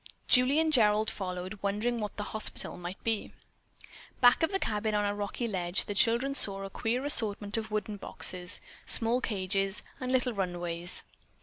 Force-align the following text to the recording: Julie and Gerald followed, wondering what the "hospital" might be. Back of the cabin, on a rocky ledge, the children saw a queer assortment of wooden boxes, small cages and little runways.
Julie 0.27 0.59
and 0.59 0.73
Gerald 0.73 1.11
followed, 1.11 1.59
wondering 1.61 1.99
what 1.99 2.17
the 2.17 2.23
"hospital" 2.33 2.75
might 2.75 3.03
be. 3.03 3.33
Back 4.19 4.41
of 4.41 4.51
the 4.51 4.57
cabin, 4.57 4.95
on 4.95 5.05
a 5.05 5.13
rocky 5.13 5.47
ledge, 5.47 5.85
the 5.85 5.93
children 5.93 6.33
saw 6.33 6.63
a 6.63 6.71
queer 6.71 7.05
assortment 7.05 7.55
of 7.55 7.69
wooden 7.69 7.97
boxes, 7.97 8.61
small 8.87 9.21
cages 9.21 9.83
and 9.99 10.11
little 10.11 10.33
runways. 10.33 11.03